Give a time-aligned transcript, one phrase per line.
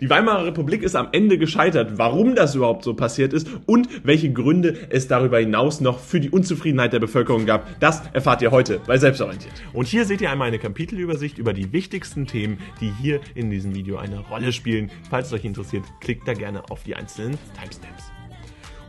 [0.00, 1.92] Die Weimarer Republik ist am Ende gescheitert.
[1.96, 6.30] Warum das überhaupt so passiert ist und welche Gründe es darüber hinaus noch für die
[6.30, 9.54] Unzufriedenheit der Bevölkerung gab, das erfahrt ihr heute bei Selbstorientiert.
[9.72, 13.74] Und hier seht ihr einmal eine Kapitelübersicht über die wichtigsten Themen, die hier in diesem
[13.74, 14.90] Video eine Rolle spielen.
[15.08, 18.19] Falls es euch interessiert, klickt da gerne auf die einzelnen Timestamps.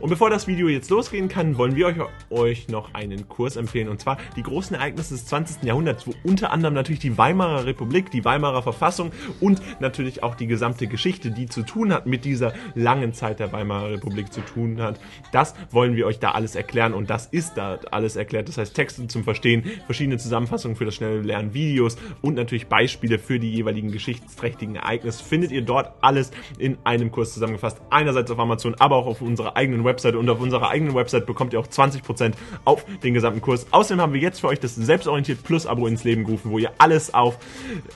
[0.02, 1.96] Und bevor das Video jetzt losgehen kann, wollen wir euch,
[2.28, 3.88] euch noch einen Kurs empfehlen.
[3.88, 5.62] Und zwar die großen Ereignisse des 20.
[5.62, 10.48] Jahrhunderts, wo unter anderem natürlich die Weimarer Republik, die Weimarer Verfassung und natürlich auch die
[10.48, 14.82] gesamte Geschichte, die zu tun hat mit dieser langen Zeit der Weimarer Republik zu tun
[14.82, 14.98] hat.
[15.30, 18.48] Das wollen wir euch da alles erklären und das ist da alles erklärt.
[18.48, 23.20] Das heißt Texte zum Verstehen, verschiedene Zusammenfassungen für das schnelle Lernen, Videos und natürlich Beispiele
[23.20, 27.80] für die jeweiligen geschichtsträchtigen Ereignisse findet ihr dort alles in einem Kurs zusammengefasst.
[27.90, 31.26] Einerseits auf Amazon, aber auch auf unserer eigenen Website Website und auf unserer eigenen Website
[31.26, 32.32] bekommt ihr auch 20%
[32.64, 33.66] auf den gesamten Kurs.
[33.70, 36.70] Außerdem haben wir jetzt für euch das Selbstorientiert Plus Abo ins Leben gerufen, wo ihr
[36.78, 37.38] alles auf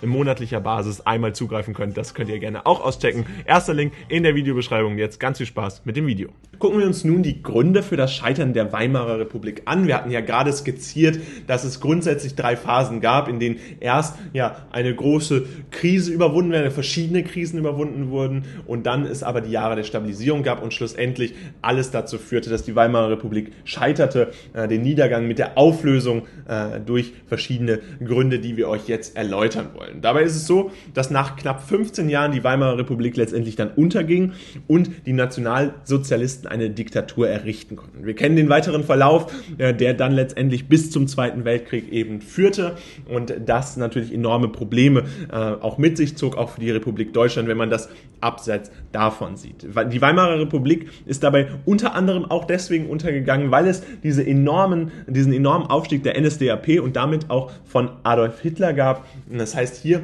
[0.05, 1.97] monatlicher Basis einmal zugreifen könnt.
[1.97, 3.25] Das könnt ihr gerne auch auschecken.
[3.47, 4.99] Erster Link in der Videobeschreibung.
[4.99, 6.29] Jetzt ganz viel Spaß mit dem Video.
[6.59, 9.87] Gucken wir uns nun die Gründe für das Scheitern der Weimarer Republik an.
[9.87, 14.67] Wir hatten ja gerade skizziert, dass es grundsätzlich drei Phasen gab, in denen erst ja
[14.71, 19.77] eine große Krise überwunden wurde, verschiedene Krisen überwunden wurden und dann es aber die Jahre
[19.77, 24.69] der Stabilisierung gab und schlussendlich alles alles dazu führte, dass die Weimarer Republik scheiterte, äh,
[24.69, 30.01] den Niedergang mit der Auflösung äh, durch verschiedene Gründe, die wir euch jetzt erläutern wollen.
[30.01, 34.33] Dabei ist es so, dass nach knapp 15 Jahren die Weimarer Republik letztendlich dann unterging
[34.67, 38.05] und die Nationalsozialisten eine Diktatur errichten konnten.
[38.05, 42.77] Wir kennen den weiteren Verlauf, äh, der dann letztendlich bis zum Zweiten Weltkrieg eben führte
[43.09, 47.49] und das natürlich enorme Probleme äh, auch mit sich zog, auch für die Republik Deutschland,
[47.49, 47.89] wenn man das
[48.21, 49.67] abseits davon sieht.
[49.93, 55.35] Die Weimarer Republik ist dabei unter anderem auch deswegen untergegangen, weil es diese enormen, diesen
[55.35, 59.05] enormen Aufstieg der NSDAP und damit auch von Adolf Hitler gab.
[59.31, 60.01] Das heißt, hier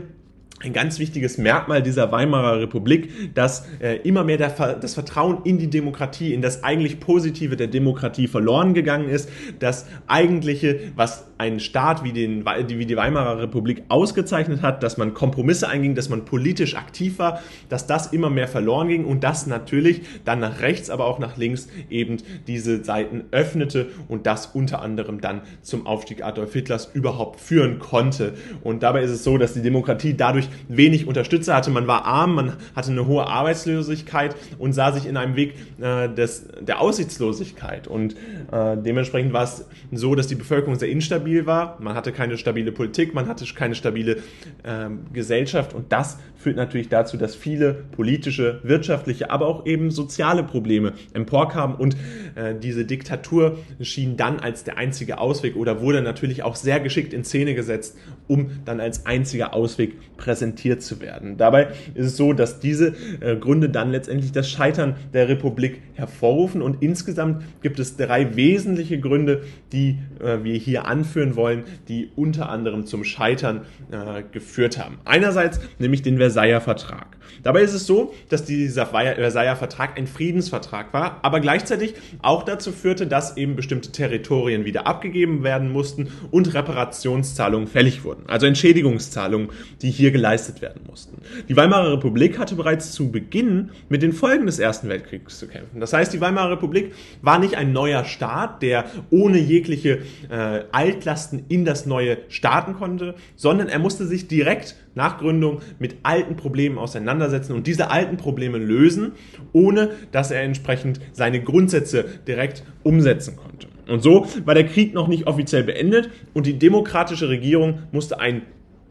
[0.63, 5.59] ein ganz wichtiges Merkmal dieser Weimarer Republik, dass äh, immer mehr der, das Vertrauen in
[5.59, 9.29] die Demokratie, in das eigentlich Positive der Demokratie verloren gegangen ist.
[9.59, 15.13] Das eigentliche, was einen Staat wie, den, wie die Weimarer Republik ausgezeichnet hat, dass man
[15.13, 19.47] Kompromisse einging, dass man politisch aktiv war, dass das immer mehr verloren ging und dass
[19.47, 24.83] natürlich dann nach rechts, aber auch nach links eben diese Seiten öffnete und das unter
[24.83, 28.35] anderem dann zum Aufstieg Adolf Hitlers überhaupt führen konnte.
[28.63, 31.70] Und dabei ist es so, dass die Demokratie dadurch wenig Unterstützer hatte.
[31.70, 36.08] Man war arm, man hatte eine hohe Arbeitslosigkeit und sah sich in einem Weg äh,
[36.08, 37.89] des, der Aussichtslosigkeit.
[37.89, 38.14] Und
[38.51, 41.79] äh, dementsprechend war es so, dass die Bevölkerung sehr instabil war.
[41.80, 44.17] Man hatte keine stabile Politik, man hatte keine stabile
[44.62, 50.42] äh, Gesellschaft und das führt natürlich dazu, dass viele politische, wirtschaftliche, aber auch eben soziale
[50.42, 51.96] Probleme emporkamen und
[52.35, 57.12] äh, diese Diktatur schien dann als der einzige Ausweg oder wurde natürlich auch sehr geschickt
[57.12, 57.96] in Szene gesetzt,
[58.27, 61.36] um dann als einziger Ausweg präsentiert präsentiert zu werden.
[61.36, 66.63] Dabei ist es so, dass diese äh, Gründe dann letztendlich das Scheitern der Republik hervorrufen
[66.63, 69.42] und insgesamt gibt es drei wesentliche Gründe,
[69.73, 74.98] die äh, wir hier anführen wollen, die unter anderem zum Scheitern äh, geführt haben.
[75.05, 77.17] Einerseits nämlich den Versailler Vertrag.
[77.43, 82.73] Dabei ist es so, dass dieser Versailler Vertrag ein Friedensvertrag war, aber gleichzeitig auch dazu
[82.73, 88.25] führte, dass eben bestimmte Territorien wieder abgegeben werden mussten und Reparationszahlungen fällig wurden.
[88.27, 89.51] Also Entschädigungszahlungen,
[89.83, 91.19] die hier geleistet werden mussten.
[91.49, 95.81] Die Weimarer Republik hatte bereits zu Beginn mit den Folgen des Ersten Weltkriegs zu kämpfen.
[95.81, 100.01] Das heißt, die Weimarer Republik war nicht ein neuer Staat, der ohne jegliche
[100.31, 105.97] äh, Altlasten in das neue starten konnte, sondern er musste sich direkt nach Gründung mit
[106.03, 109.13] alten Problemen auseinandersetzen und diese alten Probleme lösen,
[109.53, 113.69] ohne dass er entsprechend seine Grundsätze direkt umsetzen konnte.
[113.89, 118.42] Und so war der Krieg noch nicht offiziell beendet und die demokratische Regierung musste einen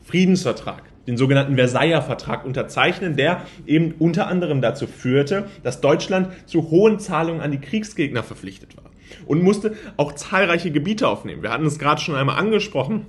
[0.01, 6.69] Friedensvertrag den sogenannten Versailler Vertrag unterzeichnen, der eben unter anderem dazu führte, dass Deutschland zu
[6.69, 8.91] hohen Zahlungen an die Kriegsgegner verpflichtet war
[9.25, 11.41] und musste auch zahlreiche Gebiete aufnehmen.
[11.41, 13.07] Wir hatten es gerade schon einmal angesprochen.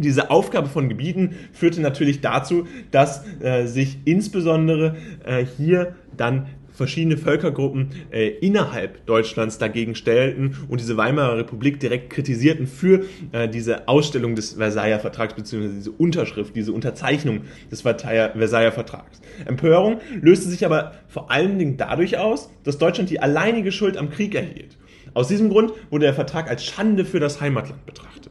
[0.00, 6.46] Diese Aufgabe von Gebieten führte natürlich dazu, dass äh, sich insbesondere äh, hier dann
[6.80, 13.48] verschiedene Völkergruppen äh, innerhalb Deutschlands dagegen stellten und diese Weimarer Republik direkt kritisierten für äh,
[13.48, 19.20] diese Ausstellung des Versailler Vertrags beziehungsweise diese Unterschrift, diese Unterzeichnung des Versailler Vertrags.
[19.44, 24.08] Empörung löste sich aber vor allen Dingen dadurch aus, dass Deutschland die alleinige Schuld am
[24.08, 24.78] Krieg erhielt.
[25.12, 28.29] Aus diesem Grund wurde der Vertrag als Schande für das Heimatland betrachtet.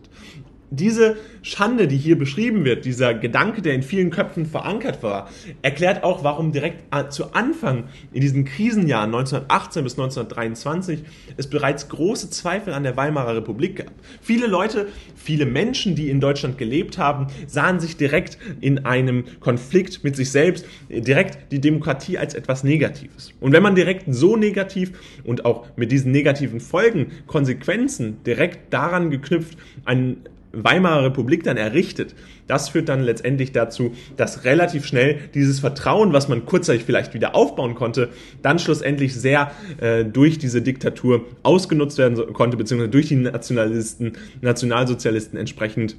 [0.71, 5.29] Diese Schande, die hier beschrieben wird, dieser Gedanke, der in vielen Köpfen verankert war,
[5.61, 11.03] erklärt auch, warum direkt zu Anfang in diesen Krisenjahren 1918 bis 1923
[11.37, 13.91] es bereits große Zweifel an der Weimarer Republik gab.
[14.21, 20.03] Viele Leute, viele Menschen, die in Deutschland gelebt haben, sahen sich direkt in einem Konflikt
[20.03, 23.33] mit sich selbst, direkt die Demokratie als etwas Negatives.
[23.39, 24.91] Und wenn man direkt so negativ
[25.23, 32.15] und auch mit diesen negativen Folgen, Konsequenzen direkt daran geknüpft, einen Weimarer Republik dann errichtet,
[32.47, 37.35] das führt dann letztendlich dazu, dass relativ schnell dieses Vertrauen, was man kurzzeitig vielleicht wieder
[37.35, 38.09] aufbauen konnte,
[38.41, 45.37] dann schlussendlich sehr äh, durch diese Diktatur ausgenutzt werden konnte, beziehungsweise durch die Nationalisten, Nationalsozialisten
[45.37, 45.95] entsprechend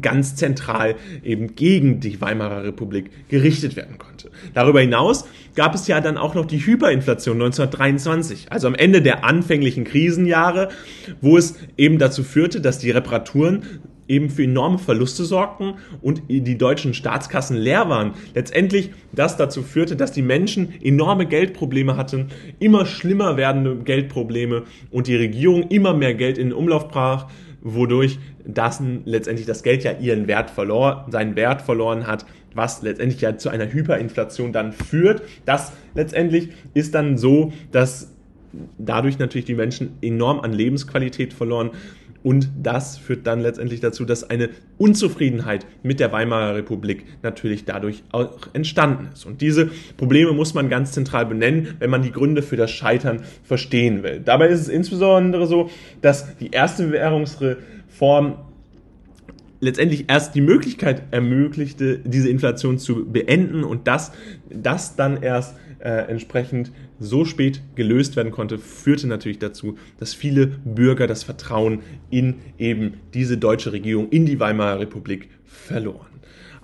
[0.00, 0.94] ganz zentral
[1.24, 4.30] eben gegen die Weimarer Republik gerichtet werden konnte.
[4.54, 9.24] Darüber hinaus gab es ja dann auch noch die Hyperinflation 1923, also am Ende der
[9.24, 10.68] anfänglichen Krisenjahre,
[11.20, 13.64] wo es eben dazu führte, dass die Reparaturen
[14.10, 18.14] eben für enorme Verluste sorgten und die deutschen Staatskassen leer waren.
[18.34, 22.26] Letztendlich das dazu führte, dass die Menschen enorme Geldprobleme hatten,
[22.58, 27.28] immer schlimmer werdende Geldprobleme und die Regierung immer mehr Geld in den Umlauf brach
[27.62, 33.20] wodurch das letztendlich das Geld ja ihren Wert verloren, seinen Wert verloren hat, was letztendlich
[33.20, 35.22] ja zu einer Hyperinflation dann führt.
[35.44, 38.12] Das letztendlich ist dann so, dass
[38.78, 41.70] dadurch natürlich die Menschen enorm an Lebensqualität verloren
[42.22, 48.02] und das führt dann letztendlich dazu, dass eine Unzufriedenheit mit der Weimarer Republik natürlich dadurch
[48.12, 49.24] auch entstanden ist.
[49.24, 53.22] Und diese Probleme muss man ganz zentral benennen, wenn man die Gründe für das Scheitern
[53.42, 54.20] verstehen will.
[54.22, 55.70] Dabei ist es insbesondere so,
[56.02, 58.34] dass die erste Währungsreform
[59.60, 64.12] letztendlich erst die Möglichkeit ermöglichte, diese Inflation zu beenden und dass
[64.50, 70.46] das dann erst äh, entsprechend so spät gelöst werden konnte, führte natürlich dazu, dass viele
[70.46, 76.09] Bürger das Vertrauen in eben diese deutsche Regierung, in die Weimarer Republik verloren.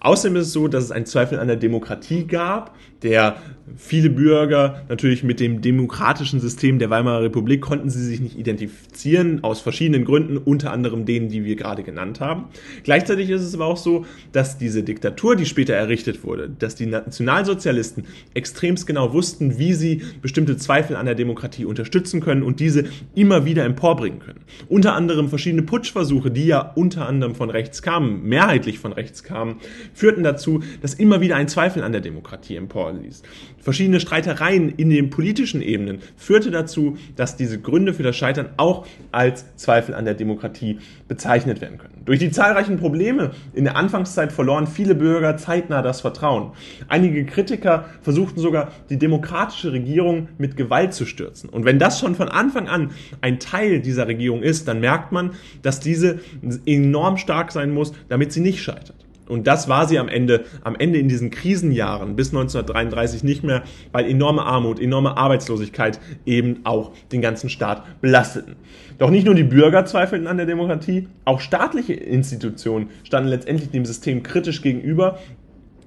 [0.01, 3.37] Außerdem ist es so, dass es einen Zweifel an der Demokratie gab, der
[3.77, 9.43] viele Bürger natürlich mit dem demokratischen System der Weimarer Republik konnten sie sich nicht identifizieren,
[9.43, 12.45] aus verschiedenen Gründen, unter anderem denen, die wir gerade genannt haben.
[12.85, 16.87] Gleichzeitig ist es aber auch so, dass diese Diktatur, die später errichtet wurde, dass die
[16.87, 18.05] Nationalsozialisten
[18.35, 22.85] extremst genau wussten, wie sie bestimmte Zweifel an der Demokratie unterstützen können und diese
[23.15, 24.41] immer wieder emporbringen können.
[24.69, 29.57] Unter anderem verschiedene Putschversuche, die ja unter anderem von rechts kamen, mehrheitlich von rechts kamen,
[29.97, 33.23] führten dazu, dass immer wieder ein Zweifel an der Demokratie emporließ.
[33.59, 38.87] Verschiedene Streitereien in den politischen Ebenen führte dazu, dass diese Gründe für das Scheitern auch
[39.11, 40.79] als Zweifel an der Demokratie
[41.09, 42.03] bezeichnet werden können.
[42.05, 46.53] Durch die zahlreichen Probleme in der Anfangszeit verloren viele Bürger zeitnah das Vertrauen.
[46.89, 51.49] Einige Kritiker versuchten sogar, die demokratische Regierung mit Gewalt zu stürzen.
[51.49, 52.91] Und wenn das schon von Anfang an
[53.23, 55.33] ein Teil dieser Regierung ist, dann merkt man,
[55.63, 56.21] dass diese
[56.67, 59.06] enorm stark sein muss, damit sie nicht scheitert.
[59.29, 63.63] Und das war sie am Ende, am Ende in diesen Krisenjahren bis 1933 nicht mehr,
[63.93, 68.57] weil enorme Armut, enorme Arbeitslosigkeit eben auch den ganzen Staat belasteten.
[68.99, 73.85] Doch nicht nur die Bürger zweifelten an der Demokratie, auch staatliche Institutionen standen letztendlich dem
[73.85, 75.19] System kritisch gegenüber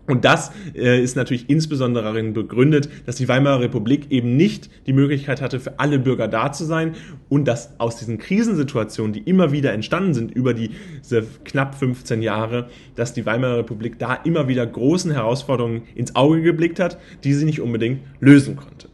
[0.10, 4.94] und das äh, ist natürlich insbesondere darin begründet, dass die Weimarer Republik eben nicht die
[4.94, 6.96] Möglichkeit hatte, für alle Bürger da zu sein
[7.30, 12.70] und dass aus diesen Krisensituationen, die immer wieder entstanden sind über diese knapp 15 Jahre,
[12.96, 17.46] dass die Weimarer Republik da immer wieder großen Herausforderungen ins Auge geblickt hat, die sie
[17.46, 18.89] nicht unbedingt lösen konnte.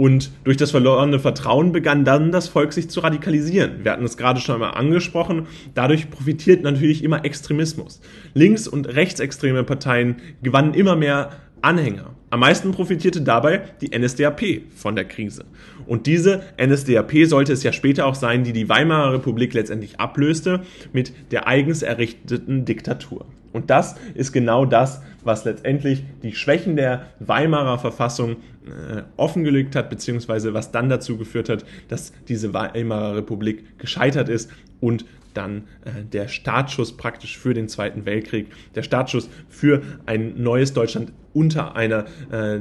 [0.00, 3.84] Und durch das verlorene Vertrauen begann dann das Volk sich zu radikalisieren.
[3.84, 5.46] Wir hatten es gerade schon einmal angesprochen.
[5.74, 8.00] Dadurch profitiert natürlich immer Extremismus.
[8.32, 12.14] Links- und rechtsextreme Parteien gewannen immer mehr Anhänger.
[12.30, 15.44] Am meisten profitierte dabei die NSDAP von der Krise.
[15.86, 20.62] Und diese NSDAP sollte es ja später auch sein, die die Weimarer Republik letztendlich ablöste
[20.94, 23.26] mit der eigens errichteten Diktatur.
[23.52, 29.90] Und das ist genau das, was letztendlich die Schwächen der Weimarer Verfassung äh, offengelegt hat,
[29.90, 35.04] beziehungsweise was dann dazu geführt hat, dass diese Weimarer Republik gescheitert ist und
[35.34, 41.12] dann äh, der Startschuss praktisch für den Zweiten Weltkrieg, der Startschuss für ein neues Deutschland
[41.32, 42.60] unter einer äh,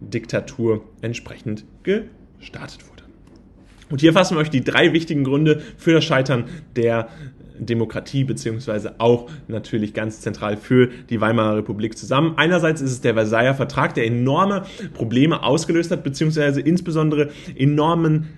[0.00, 3.04] Diktatur entsprechend gestartet wurde.
[3.90, 6.44] Und hier fassen wir euch die drei wichtigen Gründe für das Scheitern
[6.76, 7.08] der
[7.58, 12.34] Demokratie beziehungsweise auch natürlich ganz zentral für die Weimarer Republik zusammen.
[12.36, 18.28] Einerseits ist es der Versailler Vertrag, der enorme Probleme ausgelöst hat, beziehungsweise insbesondere enormen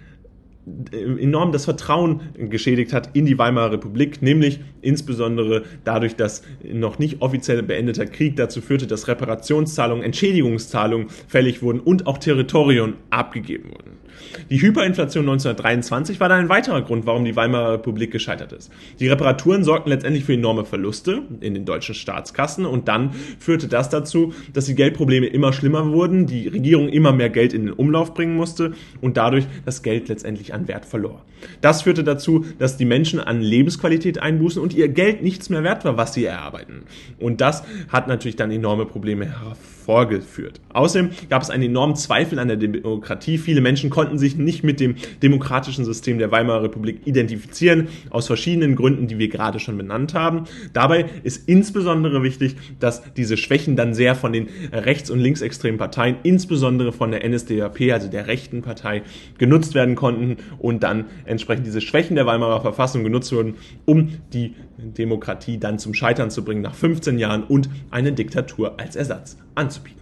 [0.93, 7.23] enorm das Vertrauen geschädigt hat in die Weimarer Republik, nämlich insbesondere dadurch, dass noch nicht
[7.23, 14.00] offiziell beendeter Krieg dazu führte, dass Reparationszahlungen, Entschädigungszahlungen fällig wurden und auch Territorien abgegeben wurden.
[14.49, 18.71] Die Hyperinflation 1923 war dann ein weiterer Grund, warum die Weimarer Republik gescheitert ist.
[18.99, 23.89] Die Reparaturen sorgten letztendlich für enorme Verluste in den deutschen Staatskassen und dann führte das
[23.89, 28.15] dazu, dass die Geldprobleme immer schlimmer wurden, die Regierung immer mehr Geld in den Umlauf
[28.15, 31.23] bringen musste und dadurch das Geld letztendlich an Wert verlor.
[31.61, 35.85] Das führte dazu, dass die Menschen an Lebensqualität einbußen und ihr Geld nichts mehr wert
[35.85, 36.83] war, was sie erarbeiten.
[37.19, 40.61] Und das hat natürlich dann enorme Probleme hervorgeführt.
[40.73, 43.39] Außerdem gab es einen enormen Zweifel an der Demokratie.
[43.39, 48.77] Viele Menschen konnten sich nicht mit dem demokratischen System der Weimarer Republik identifizieren, aus verschiedenen
[48.77, 50.45] Gründen, die wir gerade schon benannt haben.
[50.73, 56.17] Dabei ist insbesondere wichtig, dass diese Schwächen dann sehr von den rechts- und linksextremen Parteien,
[56.23, 59.03] insbesondere von der NSDAP, also der rechten Partei,
[59.39, 63.55] genutzt werden konnten und dann entsprechend diese Schwächen der Weimarer Verfassung genutzt wurden,
[63.85, 68.97] um die Demokratie dann zum Scheitern zu bringen nach 15 Jahren und eine Diktatur als
[68.97, 70.00] Ersatz anzubieten.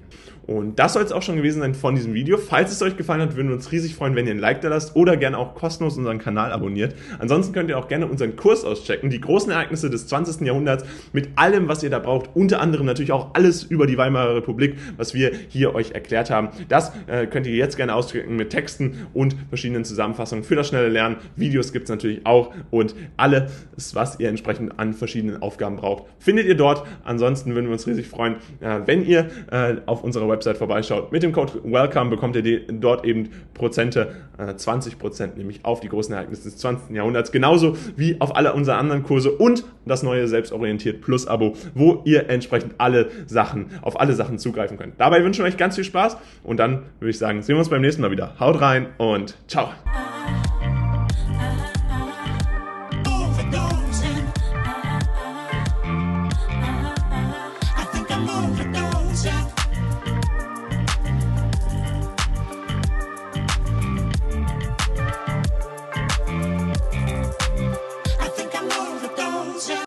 [0.48, 2.38] Und das soll es auch schon gewesen sein von diesem Video.
[2.38, 4.70] Falls es euch gefallen hat, würden wir uns riesig freuen, wenn ihr ein Like da
[4.70, 6.94] lasst oder gerne auch kostenlos unseren Kanal abonniert.
[7.18, 10.46] Ansonsten könnt ihr auch gerne unseren Kurs auschecken, die großen Ereignisse des 20.
[10.46, 12.30] Jahrhunderts mit allem, was ihr da braucht.
[12.32, 16.48] Unter anderem natürlich auch alles über die Weimarer Republik, was wir hier euch erklärt haben.
[16.70, 20.88] Das äh, könnt ihr jetzt gerne auschecken mit Texten und verschiedenen Zusammenfassungen für das schnelle
[20.88, 21.16] Lernen.
[21.36, 23.52] Videos gibt es natürlich auch und alles,
[23.92, 26.86] was ihr entsprechend an verschiedenen Aufgaben braucht, findet ihr dort.
[27.04, 31.12] Ansonsten würden wir uns riesig freuen, äh, wenn ihr äh, auf unserer Website Website vorbeischaut.
[31.12, 34.14] Mit dem Code WELCOME bekommt ihr dort eben Prozente,
[34.56, 36.94] 20 äh, Prozent nämlich auf die großen Ereignisse des 20.
[36.94, 42.02] Jahrhunderts, genauso wie auf alle unsere anderen Kurse und das neue Selbstorientiert Plus Abo, wo
[42.04, 44.94] ihr entsprechend alle Sachen, auf alle Sachen zugreifen könnt.
[44.98, 47.70] Dabei wünschen wir euch ganz viel Spaß und dann würde ich sagen, sehen wir uns
[47.70, 48.38] beim nächsten Mal wieder.
[48.38, 49.68] Haut rein und ciao!